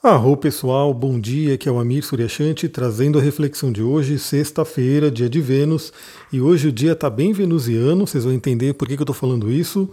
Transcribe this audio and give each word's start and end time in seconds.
Arro 0.00 0.36
pessoal, 0.36 0.94
bom 0.94 1.18
dia, 1.18 1.54
aqui 1.54 1.68
é 1.68 1.72
o 1.72 1.80
Amir 1.80 2.04
Suryashanti 2.04 2.68
trazendo 2.68 3.18
a 3.18 3.20
reflexão 3.20 3.72
de 3.72 3.82
hoje, 3.82 4.16
sexta-feira, 4.16 5.10
dia 5.10 5.28
de 5.28 5.40
Vênus, 5.40 5.92
e 6.32 6.40
hoje 6.40 6.68
o 6.68 6.72
dia 6.72 6.92
está 6.92 7.10
bem 7.10 7.32
venusiano, 7.32 8.06
vocês 8.06 8.22
vão 8.22 8.32
entender 8.32 8.74
por 8.74 8.86
que, 8.86 8.94
que 8.94 9.02
eu 9.02 9.02
estou 9.02 9.14
falando 9.14 9.50
isso. 9.50 9.90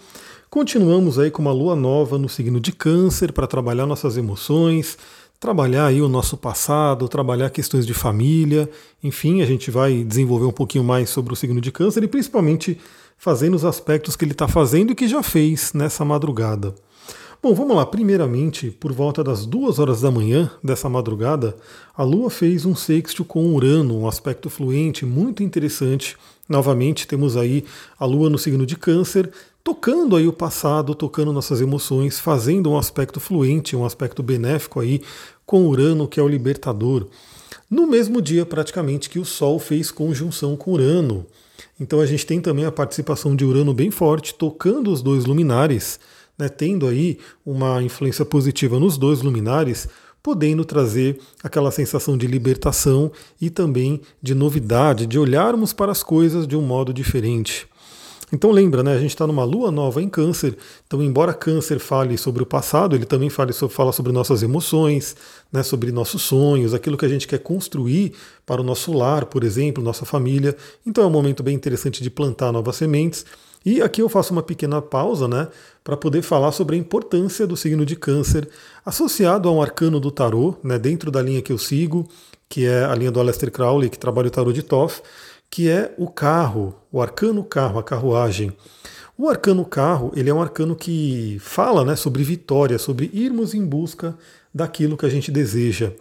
Continuamos 0.48 1.18
aí 1.18 1.32
com 1.32 1.42
uma 1.42 1.52
lua 1.52 1.76
nova 1.76 2.20
no 2.20 2.30
signo 2.30 2.60
de 2.60 2.72
Câncer 2.72 3.34
para 3.34 3.48
trabalhar 3.48 3.88
nossas 3.88 4.16
emoções, 4.16 4.96
trabalhar 5.40 5.88
aí 5.88 6.04
o 6.04 6.08
nosso 6.08 6.38
passado, 6.38 7.10
trabalhar 7.10 7.50
questões 7.50 7.84
de 7.84 7.96
família, 7.96 8.70
enfim, 9.04 9.42
a 9.42 9.46
gente 9.48 9.72
vai 9.72 10.04
desenvolver 10.04 10.46
um 10.46 10.52
pouquinho 10.52 10.84
mais 10.84 11.10
sobre 11.10 11.34
o 11.34 11.36
signo 11.36 11.60
de 11.60 11.72
Câncer 11.72 12.04
e 12.04 12.08
principalmente 12.08 12.78
fazendo 13.18 13.56
os 13.56 13.66
aspectos 13.66 14.16
que 14.16 14.24
ele 14.24 14.34
está 14.34 14.48
fazendo 14.48 14.92
e 14.92 14.96
que 14.96 15.08
já 15.08 15.24
fez 15.24 15.74
nessa 15.74 16.06
madrugada. 16.06 16.76
Bom, 17.46 17.54
vamos 17.54 17.76
lá. 17.76 17.86
Primeiramente, 17.86 18.72
por 18.72 18.92
volta 18.92 19.24
das 19.24 19.46
duas 19.46 19.78
horas 19.78 20.02
da 20.02 20.10
manhã 20.10 20.50
dessa 20.64 20.90
madrugada, 20.90 21.56
a 21.96 22.02
Lua 22.02 22.32
fez 22.32 22.66
um 22.66 22.74
sexto 22.74 23.24
com 23.24 23.54
Urano, 23.54 24.00
um 24.00 24.08
aspecto 24.08 24.50
fluente 24.50 25.06
muito 25.06 25.44
interessante. 25.44 26.18
Novamente, 26.50 27.06
temos 27.06 27.38
aí 27.38 27.64
a 28.00 28.06
Lua 28.06 28.32
no 28.32 28.40
signo 28.40 28.66
de 28.66 28.76
Câncer, 28.76 29.30
tocando 29.64 30.16
aí 30.16 30.28
o 30.28 30.34
passado, 30.34 30.96
tocando 30.96 31.32
nossas 31.32 31.62
emoções, 31.62 32.20
fazendo 32.20 32.72
um 32.72 32.80
aspecto 32.80 33.20
fluente, 33.20 33.76
um 33.76 33.86
aspecto 33.86 34.24
benéfico 34.24 34.80
aí 34.80 35.00
com 35.46 35.68
Urano, 35.68 36.08
que 36.08 36.20
é 36.20 36.24
o 36.24 36.28
libertador. 36.28 37.06
No 37.70 37.86
mesmo 37.86 38.24
dia, 38.24 38.44
praticamente, 38.44 39.08
que 39.08 39.20
o 39.20 39.26
Sol 39.26 39.60
fez 39.60 39.92
conjunção 39.92 40.58
com 40.58 40.72
Urano. 40.72 41.28
Então 41.80 42.00
a 42.00 42.08
gente 42.08 42.26
tem 42.26 42.42
também 42.42 42.66
a 42.66 42.72
participação 42.72 43.36
de 43.36 43.46
Urano 43.46 43.72
bem 43.72 43.92
forte, 43.92 44.34
tocando 44.34 44.92
os 44.92 45.04
dois 45.04 45.26
luminares 45.26 46.00
né, 46.38 46.50
tendo 46.50 46.88
aí 46.88 47.18
uma 47.46 47.82
influência 47.82 48.26
positiva 48.26 48.80
nos 48.80 48.98
dois 48.98 49.22
luminares, 49.22 49.88
podendo 50.22 50.66
trazer 50.66 51.20
aquela 51.44 51.70
sensação 51.70 52.18
de 52.18 52.26
libertação 52.26 53.12
e 53.40 53.50
também 53.50 54.02
de 54.22 54.34
novidade, 54.34 55.06
de 55.06 55.20
olharmos 55.20 55.72
para 55.72 55.92
as 55.92 56.02
coisas 56.02 56.48
de 56.48 56.56
um 56.56 56.62
modo 56.62 56.92
diferente. 56.92 57.68
Então 58.34 58.52
lembra, 58.52 58.82
né, 58.82 58.96
a 58.96 59.00
gente 59.00 59.12
está 59.12 59.28
numa 59.28 59.44
lua 59.44 59.70
nova 59.70 60.02
em 60.02 60.10
câncer, 60.10 60.58
então 60.86 61.02
embora 61.02 61.32
câncer 61.34 61.80
fale 61.80 62.18
sobre 62.18 62.42
o 62.42 62.46
passado, 62.46 62.96
ele 62.96 63.06
também 63.06 63.30
fale, 63.30 63.54
fala 63.54 63.92
sobre 63.92 64.12
nossas 64.12 64.42
emoções, 64.42 65.16
né, 65.52 65.62
sobre 65.62 65.92
nossos 65.92 66.24
sonhos, 66.24 66.74
aquilo 66.74 66.98
que 66.98 67.06
a 67.06 67.10
gente 67.10 67.28
quer 67.28 67.38
construir 67.38 68.14
para 68.44 68.60
o 68.60 68.64
nosso 68.64 68.92
lar, 68.92 69.26
por 69.26 69.44
exemplo, 69.44 69.84
nossa 69.84 70.06
família. 70.06 70.58
Então 70.86 71.04
é 71.04 71.08
um 71.08 71.12
momento 71.12 71.44
bem 71.44 71.56
interessante 71.56 72.02
de 72.02 72.10
plantar 72.10 72.52
novas 72.52 72.76
sementes. 72.78 73.26
E 73.66 73.82
aqui 73.82 74.00
eu 74.00 74.08
faço 74.08 74.32
uma 74.32 74.44
pequena 74.44 74.80
pausa, 74.80 75.28
né, 75.28 75.48
para 75.84 75.98
poder 75.98 76.22
falar 76.22 76.52
sobre 76.52 76.76
a 76.76 76.80
importância 76.80 77.48
do 77.48 77.58
signo 77.58 77.84
de 77.84 77.96
Câncer 77.96 78.48
associado 78.86 79.50
a 79.50 79.52
um 79.52 79.60
arcano 79.60 80.00
do 80.00 80.12
tarô, 80.12 80.56
né, 80.64 80.78
dentro 80.78 81.10
da 81.10 81.20
linha 81.20 81.42
que 81.42 81.52
eu 81.52 81.58
sigo, 81.58 82.08
que 82.48 82.68
é 82.68 82.86
a 82.86 82.94
linha 82.94 83.10
do 83.12 83.20
Aleister 83.20 83.52
Crowley, 83.52 83.90
que 83.90 83.98
trabalha 83.98 84.28
o 84.28 84.32
tarô 84.32 84.54
de 84.54 84.62
Toff, 84.62 85.02
que 85.50 85.68
é 85.68 85.96
o 85.98 86.08
carro, 86.08 86.76
o 86.92 87.02
arcano 87.02 87.44
carro, 87.44 87.80
a 87.80 87.84
carruagem. 87.84 88.54
O 89.18 89.28
arcano 89.28 89.66
carro, 89.66 90.12
ele 90.16 90.30
é 90.30 90.34
um 90.34 90.42
arcano 90.42 90.76
que 90.76 91.38
fala, 91.40 91.84
né, 91.84 91.96
sobre 91.96 92.24
vitória, 92.24 92.78
sobre 92.78 93.10
irmos 93.12 93.56
em 93.56 93.66
busca 93.66 94.16
daquilo 94.54 94.96
que 94.96 95.08
a 95.08 95.10
gente 95.10 95.32
deseja. 95.32 95.92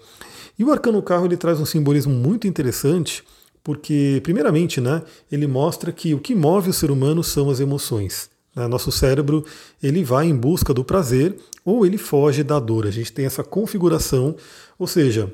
E 0.59 0.65
o 0.65 0.71
arcano 0.71 1.03
carro 1.03 1.25
ele 1.25 1.37
traz 1.37 1.59
um 1.59 1.65
simbolismo 1.65 2.13
muito 2.13 2.47
interessante 2.47 3.25
porque, 3.65 4.21
primeiramente, 4.23 4.79
né, 4.79 5.03
ele 5.33 5.47
mostra 5.47 5.91
que 5.91 6.13
o 6.13 6.21
que 6.21 6.35
move 6.35 6.69
o 6.69 6.73
ser 6.73 6.91
humano 6.91 7.25
são 7.25 7.49
as 7.49 7.61
emoções. 7.61 8.29
Né? 8.55 8.69
Nosso 8.69 8.93
cérebro 8.93 9.43
ele 9.83 10.05
vai 10.05 10.27
em 10.27 10.37
busca 10.37 10.75
do 10.75 10.85
prazer 10.85 11.35
ou 11.65 11.87
ele 11.87 11.97
foge 11.97 12.45
da 12.45 12.61
dor. 12.61 12.87
A 12.87 12.91
gente 12.91 13.11
tem 13.11 13.25
essa 13.25 13.43
configuração, 13.43 14.37
ou 14.79 14.87
seja, 14.87 15.33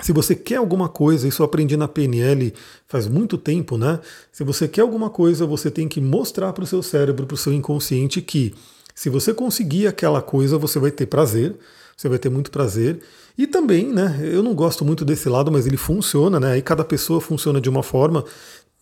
se 0.00 0.12
você 0.12 0.34
quer 0.34 0.56
alguma 0.56 0.88
coisa, 0.88 1.28
isso 1.28 1.40
eu 1.40 1.46
aprendi 1.46 1.76
na 1.76 1.86
PNL 1.86 2.52
faz 2.88 3.06
muito 3.06 3.38
tempo, 3.38 3.78
né? 3.78 4.00
Se 4.32 4.42
você 4.42 4.66
quer 4.66 4.80
alguma 4.80 5.08
coisa, 5.08 5.46
você 5.46 5.70
tem 5.70 5.86
que 5.86 6.00
mostrar 6.00 6.52
para 6.52 6.64
o 6.64 6.66
seu 6.66 6.82
cérebro, 6.82 7.26
para 7.26 7.34
o 7.34 7.38
seu 7.38 7.52
inconsciente 7.52 8.20
que 8.20 8.52
se 8.94 9.08
você 9.08 9.32
conseguir 9.32 9.86
aquela 9.86 10.20
coisa, 10.20 10.58
você 10.58 10.78
vai 10.80 10.90
ter 10.90 11.06
prazer, 11.06 11.54
você 12.02 12.08
vai 12.08 12.18
ter 12.18 12.28
muito 12.28 12.50
prazer. 12.50 13.00
E 13.38 13.46
também, 13.46 13.86
né, 13.86 14.18
eu 14.22 14.42
não 14.42 14.54
gosto 14.54 14.84
muito 14.84 15.04
desse 15.04 15.28
lado, 15.28 15.52
mas 15.52 15.66
ele 15.66 15.76
funciona, 15.76 16.40
né? 16.40 16.52
Aí 16.52 16.62
cada 16.62 16.84
pessoa 16.84 17.20
funciona 17.20 17.60
de 17.60 17.68
uma 17.70 17.82
forma. 17.82 18.24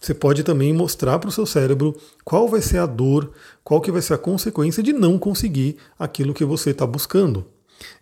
Você 0.01 0.15
pode 0.15 0.43
também 0.43 0.73
mostrar 0.73 1.19
para 1.19 1.29
o 1.29 1.33
seu 1.33 1.45
cérebro 1.45 1.95
qual 2.25 2.49
vai 2.49 2.63
ser 2.63 2.79
a 2.79 2.87
dor, 2.87 3.31
qual 3.63 3.83
que 3.83 3.93
vai 3.93 4.01
ser 4.01 4.15
a 4.15 4.19
consequência 4.19 4.83
de 4.83 4.95
não 4.95 5.19
conseguir 5.19 5.77
aquilo 5.99 6.33
que 6.33 6.45
você 6.45 6.71
está 6.71 6.87
buscando. 6.87 7.45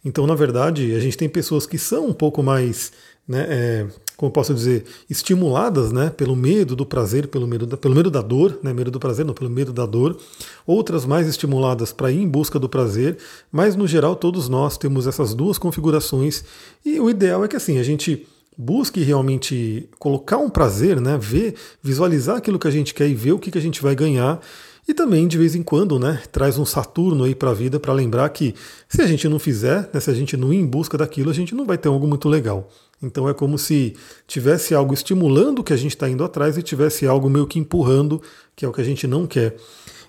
Então, 0.05 0.25
na 0.25 0.37
verdade, 0.37 0.95
a 0.95 1.01
gente 1.01 1.17
tem 1.17 1.29
pessoas 1.29 1.67
que 1.67 1.79
são 1.79 2.07
um 2.07 2.15
pouco 2.15 2.41
mais 2.41 2.93
né, 3.27 3.47
é, 3.49 3.87
como 4.19 4.33
posso 4.33 4.53
dizer, 4.53 4.85
estimuladas 5.09 5.93
né, 5.93 6.11
pelo 6.11 6.35
medo 6.35 6.75
do 6.75 6.85
prazer, 6.85 7.29
pelo 7.29 7.47
medo 7.47 7.65
da, 7.65 7.77
pelo 7.77 7.95
medo 7.95 8.11
da 8.11 8.21
dor, 8.21 8.59
né, 8.65 8.73
medo 8.73 8.91
do 8.91 8.99
prazer, 8.99 9.25
não, 9.25 9.33
pelo 9.33 9.49
medo 9.49 9.73
da 9.73 9.87
dor, 9.87 10.19
outras 10.67 11.07
mais 11.07 11.29
estimuladas 11.29 11.93
para 11.93 12.11
ir 12.11 12.21
em 12.21 12.29
busca 12.29 12.59
do 12.59 12.69
prazer, 12.69 13.17
mas 13.51 13.77
no 13.77 13.87
geral 13.87 14.17
todos 14.17 14.49
nós 14.49 14.77
temos 14.77 15.07
essas 15.07 15.35
duas 15.35 15.57
configurações. 15.57 16.43
E 16.85 16.99
o 16.99 17.09
ideal 17.09 17.45
é 17.45 17.49
que 17.49 17.55
assim, 17.55 17.79
a 17.79 17.83
gente 17.85 18.27
busque 18.57 19.01
realmente 19.05 19.89
colocar 20.01 20.39
um 20.39 20.51
prazer, 20.51 21.01
né, 21.01 21.17
ver, 21.17 21.55
visualizar 21.81 22.39
aquilo 22.39 22.59
que 22.59 22.67
a 22.67 22.73
gente 22.73 22.93
quer 22.93 23.09
e 23.09 23.15
ver 23.15 23.31
o 23.31 23.39
que, 23.39 23.53
que 23.53 23.59
a 23.59 23.63
gente 23.63 23.81
vai 23.81 23.95
ganhar 23.95 24.41
e 24.89 24.95
também, 24.95 25.29
de 25.29 25.37
vez 25.37 25.55
em 25.55 25.63
quando, 25.63 25.99
né, 25.99 26.23
traz 26.33 26.57
um 26.57 26.65
Saturno 26.65 27.25
aí 27.25 27.35
para 27.35 27.51
a 27.51 27.55
vida 27.55 27.79
para 27.79 27.93
lembrar 27.93 28.27
que 28.31 28.55
se 28.89 29.03
a 29.03 29.07
gente 29.07 29.29
não 29.29 29.39
fizer, 29.39 29.91
né, 29.93 30.01
se 30.01 30.11
a 30.11 30.15
gente 30.15 30.35
não 30.35 30.51
ir 30.51 30.57
em 30.57 30.67
busca 30.67 30.97
daquilo, 30.97 31.31
a 31.31 31.35
gente 31.35 31.55
não 31.55 31.67
vai 31.67 31.77
ter 31.77 31.89
algo 31.89 32.07
muito 32.07 32.27
legal. 32.27 32.71
Então 33.03 33.29
é 33.29 33.35
como 33.35 33.59
se 33.59 33.95
tivesse 34.27 34.75
algo 34.75 34.95
estimulando 34.95 35.59
o 35.59 35.63
que 35.63 35.75
a 35.75 35.77
gente 35.77 35.95
está 35.95 36.09
indo 36.09 36.25
atrás 36.25 36.57
e 36.57 36.63
tivesse 36.63 37.07
algo 37.07 37.29
meio 37.29 37.47
que 37.47 37.59
empurrando, 37.59 38.23
que 38.57 38.65
é 38.65 38.69
o 38.69 38.73
que 38.73 38.81
a 38.81 38.85
gente 38.85 39.07
não 39.07 39.27
quer. 39.27 39.57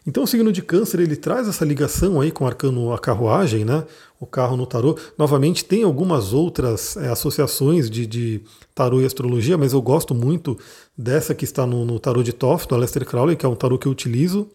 Então 0.10 0.24
o 0.24 0.28
signo 0.28 0.52
de 0.52 0.64
câncer 0.64 1.02
ele 1.02 1.16
traz 1.16 1.48
essa 1.48 1.64
ligação 1.64 2.20
aí 2.20 2.32
com 2.32 2.44
o 2.44 2.48
arcano 2.48 2.92
a 2.92 2.98
carruagem, 2.98 3.64
né? 3.64 3.86
O 4.20 4.26
carro 4.26 4.58
no 4.58 4.66
tarô. 4.66 4.98
Novamente 5.16 5.64
tem 5.64 5.84
algumas 5.84 6.34
outras 6.34 6.98
é, 6.98 7.10
associações 7.10 7.92
de, 7.92 8.08
de, 8.08 8.42
tarô 8.74 9.00
e 9.02 9.06
astrologia, 9.06 9.56
mas 9.56 9.72
eu 9.72 9.80
gosto 9.84 10.16
muito 10.16 10.58
dessa 10.98 11.36
que 11.36 11.46
está 11.46 11.64
no, 11.64 11.86
no 11.86 12.00
tarô 12.00 12.24
de 12.24 12.34
Toff, 12.34 12.68
do 12.68 12.74
Aleister 12.74 13.06
Crowley, 13.06 13.36
que 13.36 13.46
é 13.46 13.50
um 13.50 13.56
tarô 13.56 13.78
que 13.78 13.86
eu 13.86 13.92
utilizo. 13.92 14.50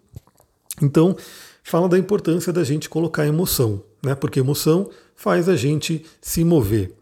Então 0.82 1.16
fala 1.62 1.88
da 1.88 1.96
importância 1.96 2.52
da 2.52 2.64
gente 2.64 2.88
colocar 2.88 3.24
emoção, 3.24 3.80
né? 4.02 4.16
Porque 4.16 4.40
emoção 4.40 4.90
faz 5.14 5.48
a 5.48 5.54
gente 5.54 6.04
se 6.20 6.42
mover. 6.42 6.92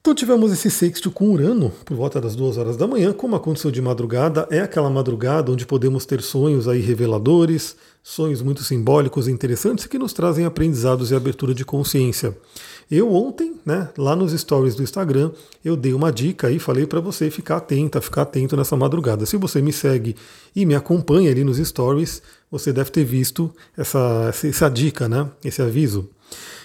Então 0.00 0.14
tivemos 0.14 0.50
esse 0.50 0.70
sexto 0.70 1.10
com 1.10 1.30
Urano 1.30 1.70
por 1.84 1.94
volta 1.94 2.18
das 2.18 2.34
duas 2.34 2.56
horas 2.56 2.74
da 2.74 2.86
manhã, 2.86 3.12
como 3.12 3.36
aconteceu 3.36 3.70
de 3.70 3.82
madrugada, 3.82 4.48
é 4.50 4.60
aquela 4.60 4.88
madrugada 4.88 5.52
onde 5.52 5.66
podemos 5.66 6.06
ter 6.06 6.22
sonhos 6.22 6.66
aí 6.66 6.80
reveladores, 6.80 7.76
sonhos 8.02 8.40
muito 8.40 8.64
simbólicos 8.64 9.28
e 9.28 9.30
interessantes 9.30 9.84
que 9.84 9.98
nos 9.98 10.14
trazem 10.14 10.46
aprendizados 10.46 11.10
e 11.10 11.14
abertura 11.14 11.52
de 11.52 11.66
consciência. 11.66 12.34
Eu 12.90 13.12
ontem, 13.12 13.60
né, 13.64 13.90
lá 13.96 14.16
nos 14.16 14.32
stories 14.32 14.74
do 14.74 14.82
Instagram, 14.82 15.32
eu 15.62 15.76
dei 15.76 15.92
uma 15.92 16.10
dica 16.10 16.50
e 16.50 16.58
falei 16.58 16.86
para 16.86 16.98
você 16.98 17.30
ficar 17.30 17.58
atenta, 17.58 18.00
ficar 18.00 18.22
atento 18.22 18.56
nessa 18.56 18.78
madrugada. 18.78 19.26
Se 19.26 19.36
você 19.36 19.60
me 19.60 19.70
segue 19.72 20.16
e 20.56 20.64
me 20.64 20.74
acompanha 20.74 21.30
ali 21.30 21.44
nos 21.44 21.58
stories, 21.58 22.22
você 22.50 22.72
deve 22.72 22.90
ter 22.90 23.04
visto 23.04 23.54
essa, 23.76 24.32
essa, 24.42 24.68
dica, 24.70 25.10
né, 25.10 25.28
esse 25.44 25.60
aviso. 25.60 26.08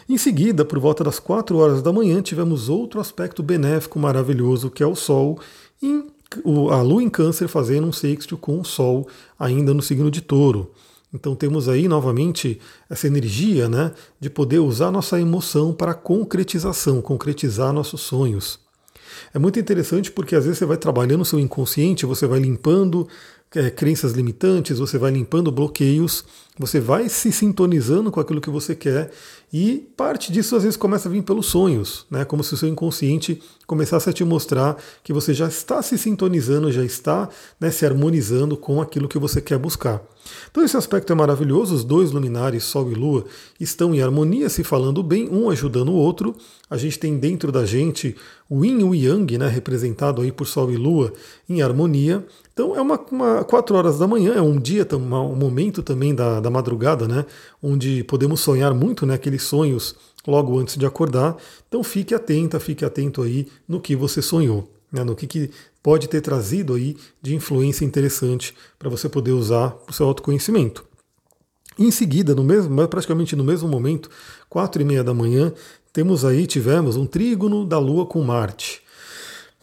Em 0.08 0.18
seguida, 0.18 0.64
por 0.64 0.78
volta 0.80 1.04
das 1.04 1.20
4 1.20 1.58
horas 1.58 1.82
da 1.82 1.92
manhã, 1.92 2.22
tivemos 2.22 2.70
outro 2.70 3.00
aspecto 3.00 3.42
benéfico 3.42 3.98
maravilhoso, 3.98 4.70
que 4.70 4.84
é 4.84 4.88
o 4.88 4.96
Sol, 4.96 5.40
em, 5.82 6.06
a 6.72 6.82
Lua 6.82 7.02
em 7.02 7.10
Câncer 7.10 7.48
fazendo 7.48 7.88
um 7.88 7.92
sexto 7.92 8.38
com 8.38 8.60
o 8.60 8.66
Sol 8.66 9.08
ainda 9.40 9.74
no 9.74 9.82
signo 9.82 10.12
de 10.12 10.22
Touro. 10.22 10.72
Então 11.12 11.34
temos 11.34 11.68
aí 11.68 11.88
novamente 11.88 12.60
essa 12.90 13.08
energia 13.08 13.68
né, 13.68 13.94
de 14.20 14.30
poder 14.30 14.60
usar 14.60 14.92
nossa 14.92 15.20
emoção 15.20 15.74
para 15.74 15.94
concretização, 15.94 17.02
concretizar 17.02 17.74
nossos 17.74 18.01
sonhos. 18.01 18.60
É 19.34 19.40
muito 19.40 19.60
interessante 19.60 20.12
porque 20.12 20.36
às 20.36 20.44
vezes 20.44 20.60
você 20.60 20.66
vai 20.66 20.78
trabalhando 20.78 21.22
o 21.22 21.25
seu 21.25 21.40
inconsciente, 21.40 22.06
você 22.06 22.28
vai 22.28 22.40
limpando 22.40 23.08
é, 23.56 23.69
crenças 23.72 24.12
limitantes, 24.12 24.78
você 24.78 24.98
vai 24.98 25.12
limpando 25.12 25.51
bloqueios, 25.51 26.25
você 26.57 26.80
vai 26.80 27.10
se 27.10 27.31
sintonizando 27.31 28.12
com 28.12 28.19
aquilo 28.19 28.40
que 28.40 28.50
você 28.50 28.74
quer 28.75 29.12
e 29.52 29.88
parte 29.96 30.31
disso 30.31 30.56
às 30.56 30.63
vezes 30.63 30.78
começa 30.78 31.07
a 31.07 31.12
vir 31.12 31.22
pelos 31.22 31.48
sonhos, 31.48 32.06
né? 32.10 32.24
como 32.25 32.44
se 32.44 32.54
o 32.54 32.57
seu 32.57 32.69
inconsciente 32.69 33.42
começasse 33.68 34.10
a 34.10 34.13
te 34.13 34.24
mostrar 34.24 34.78
que 35.04 35.13
você 35.13 35.34
já 35.34 35.48
está 35.48 35.81
se 35.81 35.98
sintonizando, 35.98 36.72
já 36.72 36.84
está 36.84 37.30
né, 37.60 37.72
se 37.72 37.86
harmonizando 37.86 38.56
com 38.56 38.81
aquilo 38.81 39.07
que 39.07 39.19
você 39.19 39.42
quer 39.42 39.57
buscar. 39.57 40.02
Então 40.50 40.63
esse 40.63 40.75
aspecto 40.75 41.12
é 41.13 41.16
maravilhoso, 41.16 41.75
os 41.75 41.84
dois 41.84 42.12
luminares, 42.12 42.63
Sol 42.63 42.92
e 42.92 42.96
Lua, 42.96 43.25
estão 43.60 43.94
em 43.94 44.01
harmonia, 44.01 44.50
se 44.50 44.63
falando 44.63 45.04
bem, 45.04 45.30
um 45.30 45.50
ajudando 45.50 45.90
o 45.90 45.96
outro. 45.96 46.36
A 46.69 46.78
gente 46.78 46.98
tem 46.98 47.18
dentro 47.18 47.51
da 47.51 47.66
gente 47.66 48.16
o 48.50 48.66
Yin 48.66 48.80
e 48.80 48.84
o 48.84 48.96
Yang, 48.96 49.38
né, 49.38 49.48
representado 49.48 50.22
aí 50.22 50.31
por 50.31 50.48
Sol 50.48 50.72
e 50.72 50.78
Lua, 50.78 51.13
em 51.48 51.62
harmonia. 51.62 52.25
Então 52.54 52.75
é 52.75 52.81
uma, 52.81 53.00
uma 53.12 53.44
quatro 53.44 53.75
horas 53.75 54.00
da 54.00 54.08
manhã, 54.08 54.34
é 54.34 54.42
um 54.42 54.60
dia, 54.60 54.88
um 54.94 55.36
momento 55.36 55.84
também 55.84 56.16
da, 56.16 56.40
da 56.45 56.50
madrugada, 56.51 57.07
né, 57.07 57.25
onde 57.62 58.03
podemos 58.03 58.39
sonhar 58.39 58.74
muito, 58.74 59.06
né, 59.06 59.15
aqueles 59.15 59.42
sonhos 59.44 59.95
logo 60.25 60.57
antes 60.59 60.77
de 60.77 60.86
acordar. 60.86 61.36
Então 61.68 61.83
fique 61.83 62.13
atenta, 62.13 62.59
fique 62.59 62.86
atento 62.86 63.24
aí 63.24 63.47
no 63.68 63.81
que 63.81 63.95
você 63.95 64.21
sonhou, 64.21 64.71
né, 64.92 65.03
no 65.03 65.15
que, 65.15 65.25
que 65.25 65.51
pode 65.81 66.07
ter 66.07 66.21
trazido 66.21 66.75
aí 66.75 66.95
de 67.21 67.36
influência 67.36 67.83
interessante 67.83 68.53
para 68.77 68.89
você 68.89 69.09
poder 69.09 69.31
usar 69.31 69.75
o 69.89 69.94
seu 69.94 70.06
autoconhecimento. 70.06 70.86
Em 71.77 71.92
seguida, 71.92 72.33
no 72.33 72.44
mesmo, 72.44 72.88
praticamente 72.88 73.36
no 73.36 73.44
mesmo 73.44 73.68
momento, 73.68 74.09
quatro 74.48 74.81
e 74.81 74.86
meia 74.86 75.03
da 75.03 75.13
manhã, 75.13 75.51
temos 75.91 76.24
aí, 76.24 76.45
tivemos 76.45 76.95
um 76.95 77.06
trígono 77.06 77.65
da 77.65 77.80
Lua 77.80 78.06
com 78.06 78.21
Marte. 78.21 78.81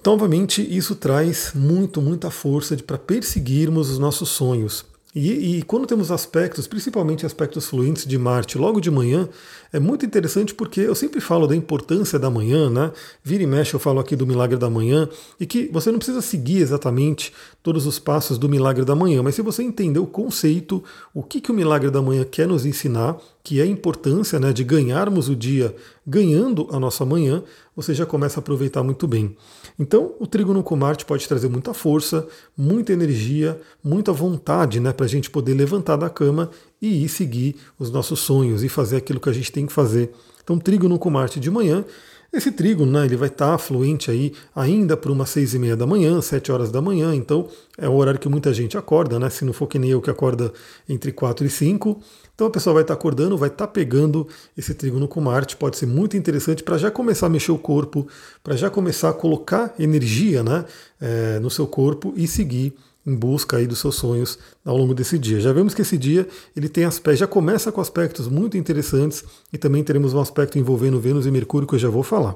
Então, 0.01 0.15
obviamente, 0.15 0.61
isso 0.63 0.97
traz 0.97 1.53
muito, 1.55 2.03
muita 2.03 2.29
força 2.29 2.77
para 2.77 2.99
perseguirmos 2.99 3.89
os 3.89 3.99
nossos 4.01 4.31
sonhos. 4.31 4.85
E, 5.15 5.59
e, 5.59 5.63
quando 5.63 5.87
temos 5.87 6.11
aspectos, 6.11 6.67
principalmente 6.67 7.27
aspectos 7.27 7.67
fluentes 7.67 8.07
de 8.07 8.17
Marte 8.17 8.57
logo 8.57 8.81
de 8.81 8.91
manhã, 8.91 9.29
é 9.71 9.79
muito 9.79 10.07
interessante 10.07 10.55
porque 10.55 10.81
eu 10.81 10.95
sempre 10.95 11.21
falo 11.21 11.47
da 11.47 11.55
importância 11.55 12.19
da 12.19 12.31
manhã, 12.31 12.71
né? 12.71 12.91
Vira 13.23 13.43
e 13.43 13.47
mexe 13.47 13.75
eu 13.75 13.81
falo 13.81 14.01
aqui 14.01 14.17
do 14.17 14.27
milagre 14.27 14.57
da 14.57 14.71
manhã, 14.71 15.07
e 15.39 15.45
que 15.45 15.69
você 15.71 15.91
não 15.91 15.99
precisa 15.99 16.23
seguir 16.23 16.63
exatamente 16.63 17.31
todos 17.63 17.85
os 17.85 17.99
passos 17.99 18.39
do 18.39 18.49
milagre 18.49 18.87
da 18.87 18.97
manhã, 18.97 19.23
mas 19.23 19.35
se 19.35 19.43
você 19.43 19.63
entender 19.63 19.99
o 19.99 20.07
conceito, 20.07 20.83
o 21.13 21.23
que, 21.23 21.43
que 21.43 21.51
o 21.51 21.55
milagre 21.55 21.91
da 21.91 22.01
manhã 22.01 22.25
quer 22.25 22.49
nos 22.49 22.65
ensinar, 22.65 23.19
que 23.45 23.61
é 23.61 23.65
a 23.65 23.67
importância 23.67 24.41
né, 24.41 24.51
de 24.51 24.65
ganharmos 24.65 25.29
o 25.29 25.37
dia 25.37 25.77
ganhando 26.07 26.69
a 26.73 26.81
nossa 26.81 27.05
manhã, 27.05 27.43
você 27.77 27.93
já 27.93 28.07
começa 28.07 28.39
a 28.39 28.41
aproveitar 28.41 28.83
muito 28.83 29.07
bem. 29.07 29.37
Então, 29.79 30.15
o 30.19 30.27
trígono 30.27 30.63
com 30.63 30.77
Marte 30.77 31.05
pode 31.05 31.27
trazer 31.27 31.49
muita 31.49 31.73
força, 31.73 32.27
muita 32.57 32.93
energia, 32.93 33.61
muita 33.83 34.13
vontade 34.13 34.81
né, 34.81 34.93
para 34.93 35.07
a 35.07 35.09
gente 35.09 35.31
poder 35.31 35.55
levantar 35.55 35.97
da 35.97 36.11
cama 36.11 36.51
e 36.81 37.05
ir 37.05 37.09
seguir 37.09 37.57
os 37.79 37.91
nossos 37.91 38.21
sonhos 38.21 38.63
e 38.63 38.69
fazer 38.69 38.97
aquilo 38.97 39.21
que 39.21 39.29
a 39.29 39.33
gente 39.33 39.51
tem 39.51 39.67
que 39.67 39.73
fazer. 39.73 40.13
Então, 40.43 40.59
trígono 40.59 40.99
com 40.99 41.11
Marte 41.11 41.41
de 41.41 41.51
manhã 41.51 41.85
esse 42.33 42.51
trigo, 42.51 42.87
né, 42.87 43.05
ele 43.05 43.15
vai 43.15 43.29
estar 43.29 43.53
tá 43.53 43.59
fluente 43.59 44.11
aí 44.11 44.33
ainda 44.57 44.97
por 44.97 45.11
umas 45.11 45.29
seis 45.29 45.53
e 45.53 45.59
meia 45.59 45.77
da 45.77 45.87
manhã, 45.87 46.19
sete 46.23 46.51
horas 46.51 46.73
da 46.73 46.81
manhã, 46.81 47.15
então 47.15 47.47
é 47.77 47.87
o 47.87 47.93
horário 47.93 48.19
que 48.19 48.27
muita 48.27 48.55
gente 48.55 48.79
acorda, 48.79 49.19
né? 49.19 49.29
Se 49.29 49.45
não 49.45 49.53
for 49.53 49.67
que 49.67 49.79
nem 49.79 49.91
eu 49.91 50.01
que 50.01 50.09
acorda 50.09 50.51
entre 50.89 51.13
quatro 51.13 51.45
e 51.45 51.51
cinco. 51.51 52.01
Então 52.43 52.49
a 52.49 52.51
pessoa 52.51 52.75
vai 52.75 52.83
estar 52.83 52.97
tá 52.97 52.99
acordando, 52.99 53.39
vai 53.39 53.49
estar 53.49 53.69
tá 53.69 53.73
pegando 53.73 54.27
esse 54.59 54.75
trigo 54.75 55.07
com 55.07 55.21
Marte, 55.21 55.57
pode 55.57 55.77
ser 55.77 55.87
muito 55.87 56.17
interessante 56.17 56.61
para 56.65 56.77
já 56.77 56.91
começar 56.91 57.27
a 57.27 57.29
mexer 57.29 57.53
o 57.53 57.59
corpo, 57.59 58.09
para 58.43 58.57
já 58.57 58.69
começar 58.69 59.11
a 59.11 59.13
colocar 59.13 59.73
energia 59.79 60.43
né, 60.43 60.65
é, 61.01 61.39
no 61.39 61.49
seu 61.49 61.69
corpo 61.69 62.13
e 62.17 62.27
seguir 62.27 62.75
em 63.07 63.15
busca 63.15 63.59
aí 63.59 63.67
dos 63.69 63.79
seus 63.79 63.95
sonhos 63.95 64.41
ao 64.65 64.77
longo 64.77 64.93
desse 64.93 65.21
dia. 65.21 65.39
Já 65.39 65.53
vemos 65.53 65.73
que 65.73 65.83
esse 65.83 65.97
dia 65.97 66.27
ele 66.57 66.69
tem 66.69 66.85
aspectos, 66.85 67.21
já 67.21 67.29
começa 67.29 67.71
com 67.71 67.81
aspectos 67.81 68.27
muito 68.27 68.57
interessantes 68.57 69.23
e 69.53 69.57
também 69.57 69.85
teremos 69.85 70.13
um 70.13 70.21
aspecto 70.21 70.59
envolvendo 70.59 70.99
Vênus 70.99 71.27
e 71.27 71.31
Mercúrio 71.31 71.69
que 71.69 71.77
eu 71.77 71.79
já 71.79 71.91
vou 71.91 72.03
falar. 72.03 72.35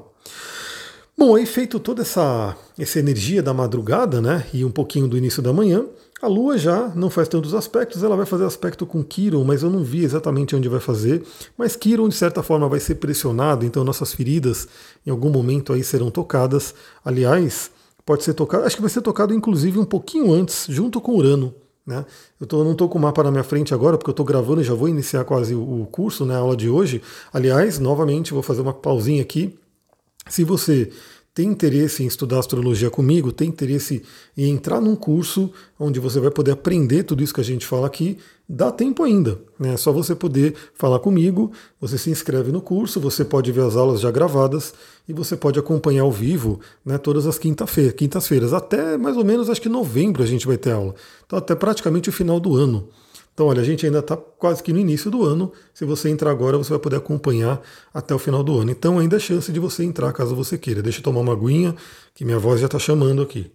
Bom, 1.19 1.33
aí 1.33 1.47
feito 1.47 1.79
toda 1.79 2.03
essa, 2.03 2.55
essa 2.77 2.99
energia 2.99 3.41
da 3.41 3.51
madrugada, 3.51 4.21
né, 4.21 4.45
e 4.53 4.63
um 4.63 4.69
pouquinho 4.69 5.07
do 5.07 5.17
início 5.17 5.41
da 5.41 5.51
manhã, 5.51 5.83
a 6.21 6.27
Lua 6.27 6.59
já 6.59 6.89
não 6.89 7.09
faz 7.09 7.27
tantos 7.27 7.55
aspectos, 7.55 8.03
ela 8.03 8.15
vai 8.15 8.27
fazer 8.27 8.45
aspecto 8.45 8.85
com 8.85 9.03
Quiron, 9.03 9.43
mas 9.43 9.63
eu 9.63 9.69
não 9.71 9.83
vi 9.83 10.03
exatamente 10.03 10.55
onde 10.55 10.69
vai 10.69 10.79
fazer. 10.79 11.23
Mas 11.57 11.75
Quiron, 11.75 12.07
de 12.07 12.13
certa 12.13 12.43
forma, 12.43 12.69
vai 12.69 12.79
ser 12.79 12.95
pressionado, 12.95 13.65
então 13.65 13.83
nossas 13.83 14.13
feridas 14.13 14.67
em 15.03 15.09
algum 15.09 15.31
momento 15.31 15.73
aí 15.73 15.83
serão 15.83 16.11
tocadas. 16.11 16.75
Aliás, 17.03 17.71
pode 18.05 18.23
ser 18.23 18.35
tocado, 18.35 18.65
acho 18.65 18.75
que 18.75 18.81
vai 18.83 18.91
ser 18.91 19.01
tocado 19.01 19.33
inclusive 19.33 19.79
um 19.79 19.85
pouquinho 19.85 20.31
antes, 20.31 20.67
junto 20.69 21.01
com 21.01 21.15
Urano. 21.15 21.51
Né? 21.83 22.05
Eu 22.39 22.45
tô, 22.45 22.63
não 22.63 22.73
estou 22.73 22.87
com 22.87 22.99
o 22.99 23.01
mapa 23.01 23.23
na 23.23 23.31
minha 23.31 23.43
frente 23.43 23.73
agora, 23.73 23.97
porque 23.97 24.09
eu 24.09 24.13
estou 24.13 24.25
gravando 24.25 24.61
e 24.61 24.63
já 24.63 24.75
vou 24.75 24.87
iniciar 24.87 25.23
quase 25.23 25.55
o, 25.55 25.81
o 25.81 25.87
curso, 25.87 26.25
né, 26.25 26.35
a 26.35 26.39
aula 26.39 26.55
de 26.55 26.69
hoje. 26.69 27.01
Aliás, 27.33 27.79
novamente, 27.79 28.33
vou 28.33 28.43
fazer 28.43 28.61
uma 28.61 28.73
pausinha 28.73 29.23
aqui. 29.23 29.57
Se 30.29 30.43
você 30.43 30.89
tem 31.37 31.49
interesse 31.49 32.01
em 32.01 32.07
estudar 32.07 32.39
astrologia 32.39 32.89
comigo, 32.89 33.31
tem 33.31 33.49
interesse 33.49 34.01
em 34.35 34.49
entrar 34.49 34.81
num 34.81 34.95
curso 34.95 35.51
onde 35.79 35.99
você 35.99 36.19
vai 36.19 36.31
poder 36.31 36.49
aprender 36.49 37.03
tudo 37.03 37.23
isso 37.23 37.31
que 37.31 37.39
a 37.39 37.43
gente 37.43 37.63
fala 37.63 37.85
aqui, 37.85 38.17
dá 38.49 38.71
tempo 38.71 39.03
ainda. 39.03 39.39
Né? 39.59 39.75
É 39.75 39.77
só 39.77 39.91
você 39.91 40.15
poder 40.15 40.55
falar 40.73 40.97
comigo, 40.97 41.51
você 41.79 41.95
se 41.95 42.09
inscreve 42.09 42.51
no 42.51 42.59
curso, 42.59 42.99
você 42.99 43.23
pode 43.23 43.51
ver 43.51 43.61
as 43.61 43.75
aulas 43.75 44.01
já 44.01 44.09
gravadas 44.09 44.73
e 45.07 45.13
você 45.13 45.37
pode 45.37 45.59
acompanhar 45.59 46.01
ao 46.01 46.11
vivo 46.11 46.59
né, 46.83 46.97
todas 46.97 47.27
as 47.27 47.37
quinta-feiras, 47.37 47.93
quintas-feiras. 47.93 48.51
Até 48.51 48.97
mais 48.97 49.15
ou 49.15 49.23
menos 49.23 49.47
acho 49.47 49.61
que 49.61 49.69
novembro 49.69 50.23
a 50.23 50.25
gente 50.25 50.47
vai 50.47 50.57
ter 50.57 50.71
aula. 50.71 50.95
Então 51.27 51.37
até 51.37 51.53
praticamente 51.53 52.09
o 52.09 52.11
final 52.11 52.39
do 52.39 52.55
ano. 52.55 52.89
Então, 53.37 53.45
olha, 53.45 53.61
a 53.61 53.63
gente 53.63 53.85
ainda 53.85 53.99
está 53.99 54.17
quase 54.17 54.63
que 54.63 54.73
no 54.73 54.79
início 54.79 55.11
do 55.11 55.23
ano. 55.23 55.53
Se 55.71 55.85
você 55.85 56.09
entrar 56.09 56.31
agora, 56.31 56.57
você 56.57 56.71
vai 56.71 56.79
poder 56.79 56.95
acompanhar 56.95 57.61
até 57.93 58.15
o 58.15 58.17
final 58.17 58.43
do 58.43 58.57
ano. 58.57 58.71
Então, 58.71 58.97
ainda 58.97 59.17
é 59.17 59.19
chance 59.19 59.51
de 59.51 59.59
você 59.59 59.83
entrar 59.83 60.11
caso 60.11 60.35
você 60.35 60.57
queira. 60.57 60.81
Deixa 60.81 60.97
eu 60.97 61.03
tomar 61.03 61.19
uma 61.19 61.33
aguinha, 61.33 61.75
que 62.15 62.25
minha 62.25 62.39
voz 62.39 62.59
já 62.59 62.65
está 62.65 62.79
chamando 62.79 63.21
aqui. 63.21 63.51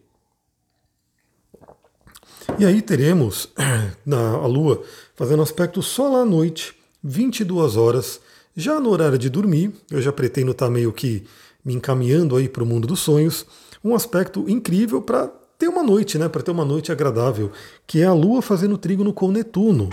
E 2.60 2.64
aí 2.64 2.80
teremos 2.80 3.48
na, 4.06 4.34
a 4.34 4.46
Lua 4.46 4.80
fazendo 5.16 5.42
aspecto 5.42 5.82
só 5.82 6.08
lá 6.08 6.20
à 6.20 6.24
noite, 6.24 6.72
22 7.02 7.76
horas, 7.76 8.20
já 8.56 8.78
no 8.78 8.88
horário 8.88 9.18
de 9.18 9.28
dormir. 9.28 9.72
Eu 9.90 10.00
já 10.00 10.12
pretendo 10.12 10.52
estar 10.52 10.66
tá 10.66 10.70
meio 10.70 10.92
que 10.92 11.26
me 11.64 11.74
encaminhando 11.74 12.36
aí 12.36 12.48
para 12.48 12.62
o 12.62 12.66
mundo 12.66 12.86
dos 12.86 13.00
sonhos. 13.00 13.44
Um 13.82 13.96
aspecto 13.96 14.48
incrível 14.48 15.02
para 15.02 15.41
ter 15.62 15.68
uma 15.68 15.84
noite, 15.84 16.18
né? 16.18 16.28
Para 16.28 16.42
ter 16.42 16.50
uma 16.50 16.64
noite 16.64 16.90
agradável, 16.90 17.52
que 17.86 18.00
é 18.00 18.04
a 18.04 18.12
Lua 18.12 18.42
fazendo 18.42 18.76
trígono 18.76 19.12
com 19.12 19.30
Netuno. 19.30 19.90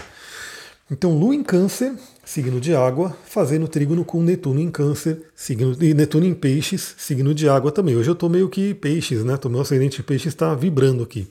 Então, 0.89 1.16
Lua 1.16 1.36
em 1.36 1.44
Câncer, 1.44 1.94
signo 2.25 2.60
de 2.60 2.74
água, 2.74 3.16
fazendo 3.24 3.68
trígono 3.68 4.04
com 4.04 4.24
Netuno 4.24 4.60
em 4.60 4.71
Câncer, 4.71 5.21
signo, 5.36 5.77
e 5.80 5.94
Netuno 5.94 6.25
em 6.25 6.33
Peixes, 6.33 6.95
signo 6.98 7.36
de 7.36 7.48
água 7.48 7.71
também. 7.71 7.95
Hoje 7.95 8.10
eu 8.10 8.13
estou 8.13 8.27
meio 8.27 8.50
que 8.50 8.74
peixes, 8.74 9.24
né? 9.24 9.38
Tô, 9.38 9.48
meu 9.48 9.62
ascendente 9.62 10.01
peixes 10.01 10.33
está 10.33 10.56
vibrando 10.56 11.04
aqui. 11.04 11.27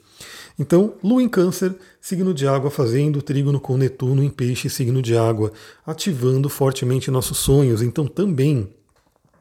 Então, 0.56 0.94
Lua 1.02 1.20
em 1.20 1.28
Câncer, 1.28 1.74
signo 2.00 2.32
de 2.32 2.46
água, 2.46 2.70
fazendo 2.70 3.20
trígono 3.20 3.58
com 3.58 3.76
Netuno 3.76 4.22
em 4.22 4.30
Peixes, 4.30 4.72
signo 4.72 5.02
de 5.02 5.16
água, 5.16 5.50
ativando 5.84 6.48
fortemente 6.48 7.10
nossos 7.10 7.38
sonhos. 7.38 7.82
Então, 7.82 8.06
também, 8.06 8.68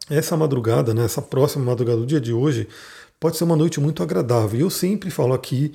essa 0.10 0.36
madrugada, 0.36 0.92
né, 0.92 1.06
essa 1.06 1.22
próxima 1.22 1.66
madrugada 1.66 2.00
do 2.00 2.06
dia 2.08 2.20
de 2.20 2.34
hoje, 2.34 2.68
pode 3.20 3.38
ser 3.38 3.44
uma 3.44 3.56
noite 3.56 3.80
muito 3.80 4.04
agradável. 4.04 4.60
E 4.60 4.64
eu 4.64 4.70
sempre 4.70 5.10
falo 5.10 5.34
aqui 5.34 5.74